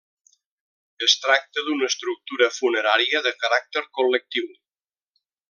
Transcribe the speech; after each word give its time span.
Es 1.07 1.13
tracta 1.25 1.63
d'una 1.67 1.89
estructura 1.93 2.49
funerària 2.61 3.23
de 3.27 3.35
caràcter 3.45 3.85
col·lectiu. 4.01 4.51